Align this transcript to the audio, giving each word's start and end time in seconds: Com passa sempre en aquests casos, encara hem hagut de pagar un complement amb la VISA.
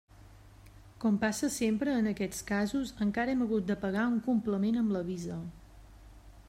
Com 1.03 1.19
passa 1.23 1.49
sempre 1.55 1.93
en 1.97 2.11
aquests 2.13 2.41
casos, 2.47 2.95
encara 3.07 3.35
hem 3.35 3.45
hagut 3.47 3.69
de 3.69 3.77
pagar 3.87 4.09
un 4.15 4.19
complement 4.31 4.81
amb 4.83 4.97
la 4.97 5.05
VISA. 5.11 5.37